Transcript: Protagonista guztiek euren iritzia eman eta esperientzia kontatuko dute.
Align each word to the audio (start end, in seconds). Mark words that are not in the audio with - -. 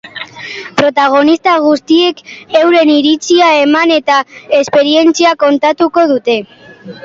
Protagonista 0.79 1.53
guztiek 1.65 2.23
euren 2.61 2.93
iritzia 2.95 3.53
eman 3.69 3.95
eta 4.01 4.19
esperientzia 4.63 5.39
kontatuko 5.47 6.11
dute. 6.17 6.41